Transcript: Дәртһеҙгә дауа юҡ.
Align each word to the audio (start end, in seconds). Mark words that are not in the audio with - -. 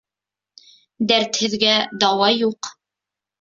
Дәртһеҙгә 1.11 1.75
дауа 2.05 2.31
юҡ. 2.37 2.73